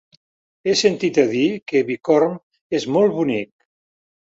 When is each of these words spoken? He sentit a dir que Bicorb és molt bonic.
He 0.69 0.73
sentit 0.79 1.19
a 1.25 1.25
dir 1.33 1.43
que 1.73 1.83
Bicorb 1.91 2.75
és 2.81 2.91
molt 2.99 3.17
bonic. 3.21 3.49